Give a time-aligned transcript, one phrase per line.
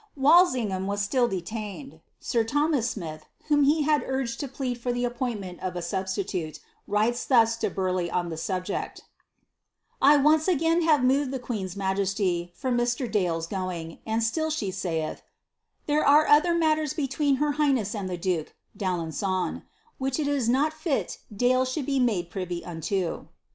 [0.55, 1.99] "'ingham was still detained.
[2.19, 6.59] Sir Thomas Smith, whom he had urged to plead for the eppoiniment of a substitute,
[6.89, 9.51] wriiea thus lo Bar leigh on the subject;*—
[10.01, 13.11] *■[once again have moved ihe queen's majesty for Mr.
[13.11, 15.21] Dale's going, and slill she saith,'
[15.85, 19.61] there are other mailers between her highness and the duke (d'Alen^on),
[19.99, 23.27] which h is not fit Dale should be made privy unlo.'